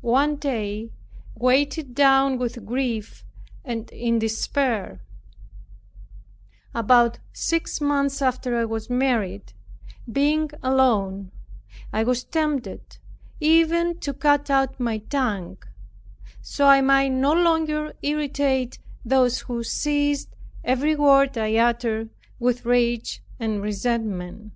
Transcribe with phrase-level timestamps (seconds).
[0.00, 0.90] One day,
[1.36, 3.24] weighed down with grief
[3.64, 5.00] and in despair,
[6.74, 9.52] about six months after I was married,
[10.10, 11.30] being alone,
[11.92, 12.98] I was tempted
[13.38, 15.58] even to cut out my tongue
[16.42, 20.34] so I might no longer irritate those who seized
[20.64, 22.10] every word I uttered
[22.40, 24.50] with rage and resentment.